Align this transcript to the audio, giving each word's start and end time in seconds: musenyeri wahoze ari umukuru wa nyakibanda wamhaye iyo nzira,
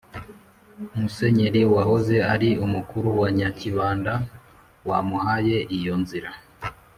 musenyeri 0.99 1.61
wahoze 1.75 2.15
ari 2.33 2.49
umukuru 2.65 3.07
wa 3.21 3.29
nyakibanda 3.37 4.13
wamhaye 4.89 5.57
iyo 5.77 5.95
nzira, 6.01 6.31